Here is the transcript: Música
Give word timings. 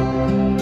Música 0.00 0.59